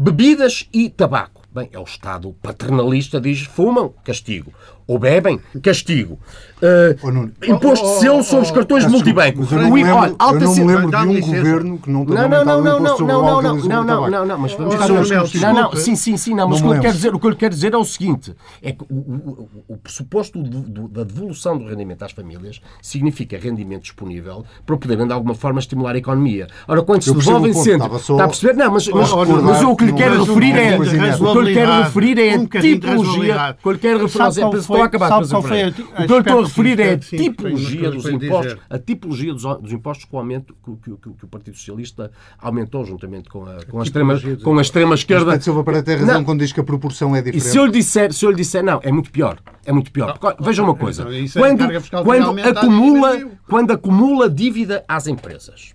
[0.00, 1.42] Bebidas e tabaco.
[1.50, 4.52] Bem, é o Estado paternalista, diz fumam, castigo.
[4.88, 6.18] Ou bebem, castigo.
[6.60, 7.30] Uh, Oh, Nuno.
[7.46, 9.38] imposto de selo sobre os cartões desculpa, multibanco.
[9.42, 11.36] Mas eu não O lembro, alta eu não me lembro de um licença.
[11.36, 14.38] governo que não tenha não, não, não, não, não, não, não, não, não, não, não,
[14.38, 14.78] mas vamos Oh.
[14.78, 15.76] Manuel, Não, não, desculpe.
[15.80, 17.36] sim, sim, sim, não, mas Não o que, eu quero dizer, o que eu lhe
[17.36, 21.56] quero dizer é o seguinte: é que o, o- o- pressuposto do- do- da devolução
[21.58, 26.48] do rendimento às famílias significa rendimento disponível para poderem de alguma forma estimular a economia.
[26.66, 27.78] Ora, quando se devolvem o ponto, sempre.
[27.86, 28.54] estava só Está a perceber?
[28.54, 30.68] Não, mas, mas, mas recordar eu o que lhe que quero não- referir é.
[30.70, 30.74] de
[31.22, 33.50] O que eu lhe quero referir é a de tipologia.
[33.58, 35.68] O que eu lhe quero referir Sabe qual estou a acabar, qual foi a- a
[35.68, 35.80] O que
[36.12, 39.42] eu lhe estou a referir é a tipologia dos coisa para impostos, a tipologia dos,
[39.60, 43.44] dos impostos com o aumento que, que- que- que o Partido Socialista aumentou juntamente com
[43.44, 45.26] a, com a, extrema, com a extrema esquerda.
[45.32, 46.24] Pedro Silva Pereira tem razão Não.
[46.24, 47.44] quando diz que a proporção é E diferente.
[47.46, 49.38] se eu lhe disser, se eu lhe disser não, é muito pior.
[49.64, 50.18] É muito pior.
[50.40, 51.02] Veja uma coisa.
[51.02, 55.74] Então, isso é Quando, que quando, e acumula, quando acumula dívida às empresas,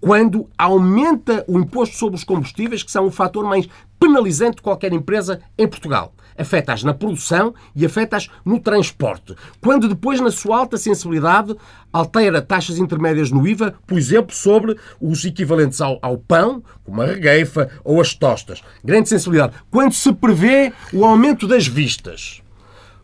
[0.00, 4.92] quando aumenta o imposto sobre os combustíveis, que são o fator mais penalizante de qualquer
[4.92, 6.12] empresa em Portugal.
[6.36, 9.34] Afeta-as na produção e afeta-as no transporte.
[9.60, 11.56] Quando depois, na sua alta sensibilidade,
[11.92, 17.06] altera taxas intermédias no IVA, por exemplo, sobre os equivalentes ao, ao pão, como a
[17.06, 18.62] regueifa ou as tostas.
[18.84, 19.54] Grande sensibilidade.
[19.68, 22.40] Quando se prevê o aumento das vistas.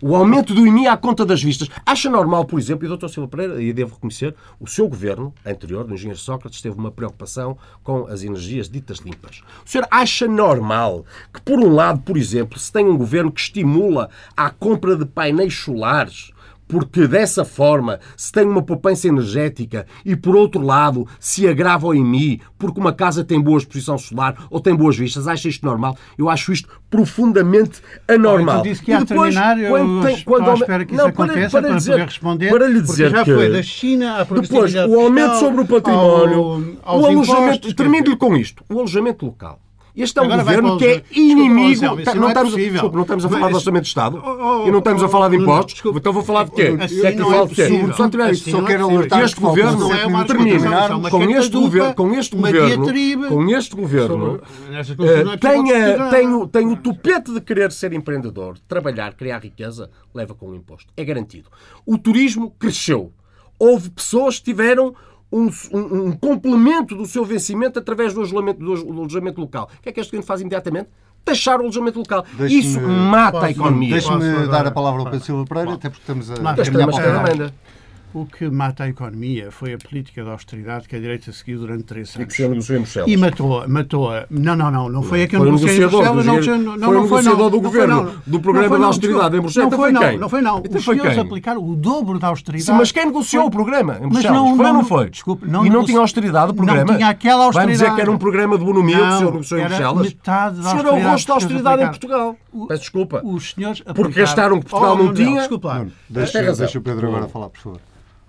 [0.07, 1.71] O aumento do IMI à conta das vistas.
[1.87, 3.09] Acha normal, por exemplo, e o Dr.
[3.09, 7.57] Silva Pereira, e devo reconhecer, o seu governo anterior, do engenheiro Sócrates, teve uma preocupação
[7.83, 9.41] com as energias ditas limpas.
[9.65, 13.41] O senhor acha normal que, por um lado, por exemplo, se tem um governo que
[13.41, 16.34] estimula a compra de painéis solares
[16.67, 21.95] porque dessa forma se tem uma poupança energética e, por outro lado, se agrava o
[21.95, 25.29] IMI porque uma casa tem boa exposição solar ou tem boas vistas.
[25.29, 25.97] Acha isto normal?
[26.17, 28.61] Eu acho isto profundamente anormal.
[28.61, 31.05] Então disse que ia E depois, terminar, eu quando tem- à quando- espera que isso
[31.05, 32.51] Não, para- aconteça para, dizer- poder responder.
[32.51, 33.35] Para lhe dizer já que...
[33.35, 38.17] foi da China à Depois, o aumento fiscal, sobre o património, ao- o alojamento, termino-lhe
[38.17, 39.61] com isto, o alojamento local.
[39.97, 41.83] Este é um governo que é inimigo.
[42.17, 44.23] não, estamos, desculpa, não estamos a falar de orçamento de Estado
[44.67, 45.83] e não estamos a falar de impostos.
[45.95, 46.77] Então vou falar de quê?
[46.81, 47.69] Assim é que falo de quê?
[47.97, 48.51] Só tiver isso.
[48.51, 49.89] Só quero alertar este governo
[50.27, 54.19] termina com este governo, com este governo, com este governo,
[56.49, 60.93] tem o tupete de querer ser empreendedor, trabalhar, criar riqueza, leva com o imposto.
[60.97, 61.49] É garantido.
[61.87, 63.13] O turismo cresceu.
[63.59, 64.95] Houve pessoas que tiveram
[65.35, 69.69] um, um, um, complemento do seu vencimento através do alojamento, do alojamento local.
[69.79, 70.89] O que é que este governo faz imediatamente?
[71.25, 72.25] Taxar o alojamento local.
[72.49, 73.91] Isso mata a economia.
[73.93, 77.47] Deixe-me dar a palavra ao Pedro Silva Pereira, até porque estamos a, a caminhar para
[77.47, 77.53] o
[78.15, 81.83] o que mata a economia foi a política de austeridade que a direita seguiu durante
[81.83, 82.25] três anos.
[82.25, 83.11] E que se negociou em Bruxelas.
[83.11, 84.25] E matou, matou a...
[84.31, 84.89] Não, não, não.
[84.89, 86.25] Não foi a que eu negociei em Bruxelas.
[86.25, 89.71] Não, não, não, foi o negociador do governo, do programa de austeridade em Bruxelas.
[89.71, 90.19] Não foi, não.
[90.19, 90.63] Não foi, não.
[90.63, 92.67] Os senhores aplicaram o dobro da austeridade.
[92.67, 94.57] Sim, mas quem negociou o programa em Bruxelas?
[94.57, 95.11] Foi ou não foi?
[95.11, 96.85] Desculpe, não, e não tinha austeridade o programa?
[96.85, 97.79] Não tinha aquela austeridade.
[97.79, 100.07] Vai dizer que era um programa de bonomia que o senhor negociou em Bruxelas?
[100.07, 100.69] metade da austeridade.
[100.69, 102.37] O senhor é o rosto da austeridade em Portugal.
[102.69, 103.23] Peço desculpa.
[103.25, 105.41] Os senhores Porque gastaram que Portugal não tinha.
[105.41, 105.87] Desculpa.
[106.09, 107.81] Deixa o Pedro agora falar, por favor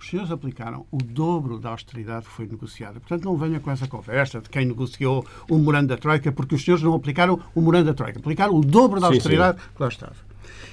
[0.05, 2.99] os senhores aplicaram o dobro da austeridade que foi negociada.
[2.99, 6.63] Portanto, não venha com essa conversa de quem negociou o morando da Troika, porque os
[6.63, 8.19] senhores não aplicaram o morando da Troika.
[8.19, 9.69] Aplicaram o dobro da austeridade sim, sim.
[9.75, 10.15] que lá estava.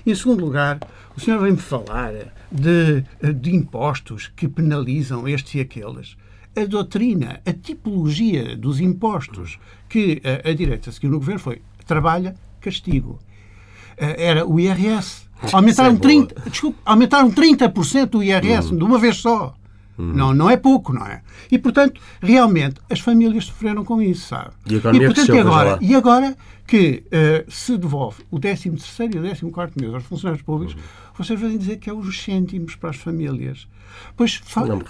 [0.04, 0.80] Em segundo lugar,
[1.16, 2.12] o senhor vem-me falar
[2.50, 6.14] de, de impostos que penalizam estes e aqueles.
[6.54, 12.36] A doutrina, a tipologia dos impostos que a, a direita seguiu no governo foi trabalha,
[12.60, 13.18] castigo.
[13.96, 18.78] Eh, era o IRS Aumentaram, 30, é desculpe, aumentaram 30% o IRS uhum.
[18.78, 19.55] de uma vez só.
[19.98, 20.12] Uhum.
[20.12, 21.22] Não, não é pouco, não é?
[21.50, 24.50] E, portanto, realmente, as famílias sofreram com isso, sabe?
[24.68, 28.70] E, e portanto, e agora, e agora que uh, se devolve o 13 e
[29.44, 30.81] o 14 mês aos funcionários públicos, uhum.
[31.18, 33.68] vocês vêm dizer que é os cêntimos para as famílias.
[34.16, 34.40] Pois,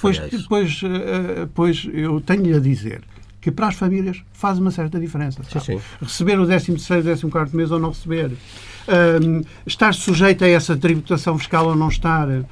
[0.01, 3.03] pois, pois, uh, pois eu tenho-lhe a dizer
[3.41, 5.43] que para as famílias faz uma certa diferença.
[5.43, 5.81] Sim, sim.
[6.01, 8.31] Receber o 13 e 14 mês ou não receber
[9.66, 12.29] estar sujeito a essa tributação fiscal ou não estar.
[12.29, 12.45] Uh,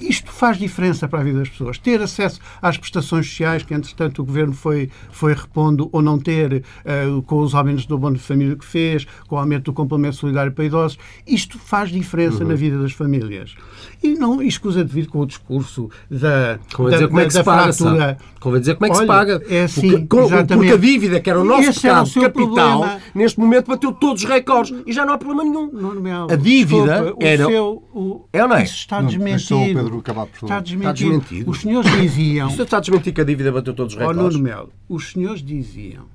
[0.00, 1.78] isto faz diferença para a vida das pessoas.
[1.78, 6.64] Ter acesso às prestações sociais, que entretanto o Governo foi, foi repondo, ou não ter,
[6.84, 10.16] uh, com os aumentos do abono de família que fez, com o aumento do complemento
[10.16, 12.48] solidário para idosos, isto faz diferença uhum.
[12.48, 13.54] na vida das famílias.
[14.02, 17.42] E não escusa devido com o discurso da, Convém da, dizer como é que se
[17.44, 18.18] paga, fratura.
[18.40, 19.42] Convém dizer como é que Olha, se paga.
[19.48, 23.00] É assim, porque, porque a dívida, que era o nosso pecado capital, problema.
[23.14, 26.26] neste momento bateu todos os recordes e já não há problema nenhum nenhum.
[26.30, 27.46] a dívida Desculpa, era.
[27.46, 28.28] O seu, o...
[28.32, 28.64] É ou não é?
[28.64, 29.54] Isso está desmentido.
[29.58, 30.90] Não, Pedro acabar, por está, desmentido.
[30.90, 31.50] está desmentido.
[31.50, 32.48] Os senhores diziam.
[32.48, 34.22] Isso está desmentido que a dívida bateu todos os recordes.
[34.22, 36.06] Oh, Nuno Melo, os senhores diziam.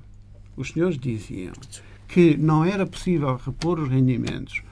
[0.56, 1.52] Os senhores diziam
[2.06, 4.62] que não era possível repor os rendimentos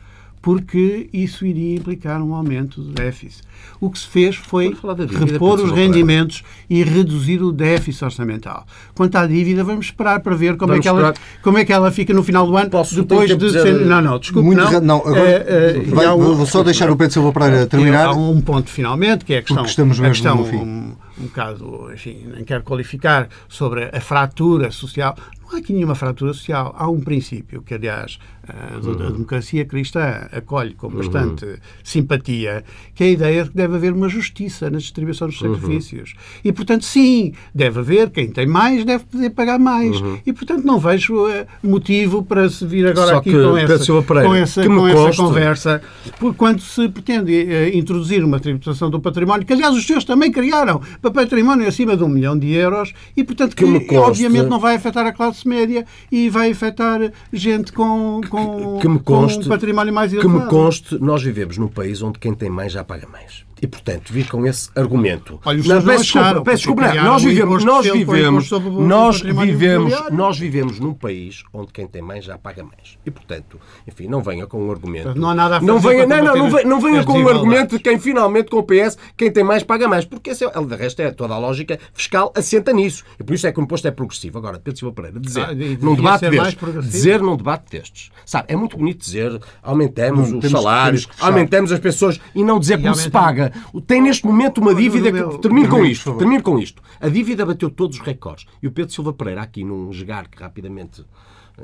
[0.49, 3.43] porque isso iria implicar um aumento do déficit.
[3.79, 4.75] O que se fez foi
[5.21, 8.67] repor os rendimentos e reduzir o déficit orçamental.
[8.95, 11.91] Quanto à dívida, vamos esperar para ver como, é que, ela, como é que ela
[11.91, 13.51] fica no final do ano, Posso depois de...
[13.53, 13.85] Ser...
[13.85, 14.81] Não, não, desculpe, Muito não.
[14.81, 18.07] não agora, é, vai, um, vou só deixar o Pedro Silva para terminar.
[18.07, 19.67] Há um ponto, finalmente, que é a questão...
[19.67, 20.57] estamos mesmo a questão, no fim.
[20.57, 25.15] Um, um bocado, enfim, nem quero qualificar, sobre a fratura social.
[25.43, 26.75] Não há aqui nenhuma fratura social.
[26.79, 29.13] Há um princípio que, aliás, a, uhum.
[29.13, 31.57] democracia cristã acolhe com bastante uhum.
[31.83, 35.55] simpatia, que é a ideia de que deve haver uma justiça na distribuição dos uhum.
[35.55, 36.13] sacrifícios.
[36.13, 36.41] Uhum.
[36.45, 40.01] E, portanto, sim, deve haver, quem tem mais deve poder pagar mais.
[40.01, 40.19] Uhum.
[40.27, 44.35] E, portanto, não vejo uh, motivo para se vir agora Só aqui com essa, com
[44.35, 45.83] essa, com essa conversa,
[46.19, 50.31] por quando se pretende uh, introduzir uma tributação do património, que, aliás, os senhores também
[50.31, 54.59] criaram, para património acima de um milhão de euros, e, portanto, que, que obviamente não
[54.59, 58.38] vai afetar a classe classe média e vai afetar gente com, com,
[58.81, 60.39] que me conste, com um património mais elevado.
[60.39, 63.48] Que me conste, nós vivemos num país onde quem tem mais já paga mais.
[63.61, 65.41] E, portanto, vir com esse argumento.
[65.45, 70.81] Olha, não, peço desculpa, peço desculpa não, nós vivemos, nós vivemos, nós vivemos, nós vivemos
[70.81, 72.99] num país onde quem tem mais já paga mais.
[73.05, 75.15] E, portanto, enfim, não venha com um argumento.
[75.19, 77.77] Não há nada a fazer não venha, não, não, não não venha com um argumento
[77.77, 80.05] de quem finalmente com o PS, quem tem mais paga mais.
[80.05, 83.05] Porque esse é, de resto, é toda a lógica fiscal assenta nisso.
[83.19, 84.39] E por isso é que o imposto é progressivo.
[84.39, 88.57] Agora, Pedro Silva Pereira, dizer ah, num debate destes, dizer num debate destes, sabe, é
[88.57, 93.48] muito bonito dizer aumentemos os salários, aumentemos as pessoas e não dizer como se paga.
[93.87, 95.11] Tem neste momento uma dívida.
[95.13, 95.39] Que...
[95.39, 96.15] Termino com isto.
[96.15, 96.83] Termino com isto.
[97.01, 98.47] A dívida bateu todos os recordes.
[98.63, 101.05] E o Pedro Silva Pereira, aqui num jogar que rapidamente,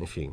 [0.01, 0.33] enfim,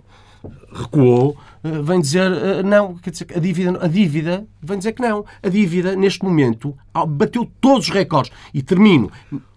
[0.71, 5.01] recuou, eh, vem dizer eh, não, quer dizer, a dívida, a dívida, vem dizer que
[5.01, 5.25] não.
[5.41, 6.75] A dívida, neste momento,
[7.07, 8.31] bateu todos os recordes.
[8.53, 9.11] E termino.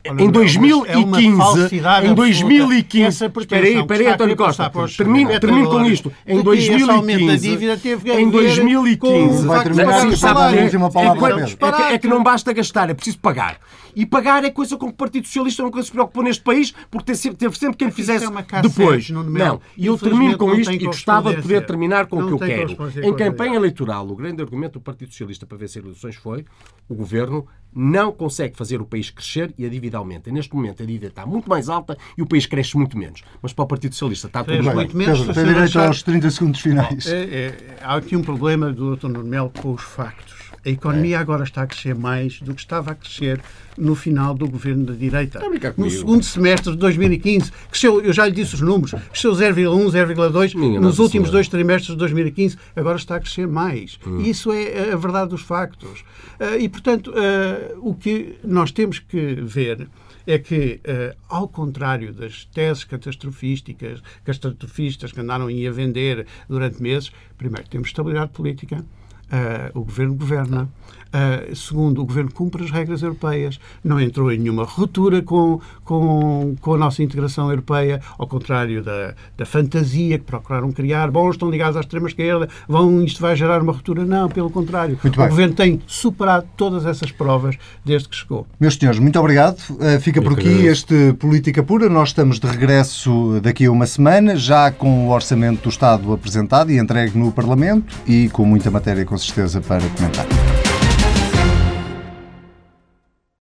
[0.06, 5.84] Olha, em 2015, é em 2015, espera aí, espera aí, António Costa, termino, termino com
[5.86, 6.12] isto.
[6.26, 11.46] Em 2015, em 2015, vai terminar é, sabe, última palavra,
[11.88, 13.58] é, é, que não basta gastar, é preciso pagar.
[13.96, 17.06] E pagar é coisa com que o Partido Socialista nunca se preocupou neste país, porque
[17.06, 18.26] teve sempre, teve sempre quem fizesse
[18.62, 19.08] depois.
[19.08, 22.38] Não, e eu termino com isto e gostava de poder terminar com o que eu
[22.38, 22.76] quero.
[23.02, 26.44] Em campanha eleitoral, o grande argumento do Partido Socialista para vencer eleições foi
[26.88, 30.30] o governo não consegue fazer o país crescer e a dívida aumenta.
[30.30, 33.22] E neste momento a dívida está muito mais alta e o país cresce muito menos.
[33.42, 34.74] Mas para o Partido Socialista está tudo bem.
[34.74, 37.06] Muito menos, Tem direito aos 30 segundos finais.
[37.06, 39.08] É, é, há aqui um problema do Dr.
[39.08, 40.43] Normel com os factos.
[40.64, 41.20] A economia é.
[41.20, 43.40] agora está a crescer mais do que estava a crescer
[43.76, 45.40] no final do governo da direita.
[45.76, 50.80] No segundo semestre de 2015, cresceu, eu já lhe disse os números, cresceu 0,1, 0,2
[50.80, 53.98] nos últimos dois trimestres de 2015, agora está a crescer mais.
[54.06, 54.20] Hum.
[54.20, 56.00] Isso é a verdade dos factos.
[56.40, 59.88] Uh, e, portanto, uh, o que nós temos que ver
[60.26, 67.12] é que, uh, ao contrário das teses catastrofísticas, catastrofistas que andaram a vender durante meses,
[67.36, 68.84] primeiro temos estabilidade política,
[69.32, 70.68] Uh, o governo governa.
[71.14, 76.56] Uh, segundo, o governo cumpre as regras europeias, não entrou em nenhuma ruptura com, com,
[76.60, 81.12] com a nossa integração europeia, ao contrário da, da fantasia que procuraram criar.
[81.12, 84.04] Bom, estão ligados à extrema-esquerda, vão, isto vai gerar uma ruptura.
[84.04, 84.98] Não, pelo contrário.
[85.04, 88.44] o governo tem superado todas essas provas desde que chegou.
[88.58, 89.60] Meus senhores, muito obrigado.
[89.70, 91.88] Uh, fica por aqui este Política Pura.
[91.88, 96.72] Nós estamos de regresso daqui a uma semana, já com o Orçamento do Estado apresentado
[96.72, 100.26] e entregue no Parlamento e com muita matéria, com certeza, para comentar.